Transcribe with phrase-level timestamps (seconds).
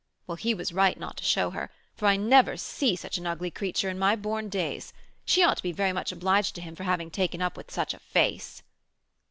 [0.25, 3.51] Well, he was right not to show her, for I never see such an ugly
[3.51, 4.93] creetur in my born days.
[5.25, 7.93] She ought to be very much obliged to him for having taken up with such
[7.93, 8.63] a face."